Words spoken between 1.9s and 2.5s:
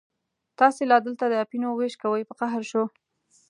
کوئ، په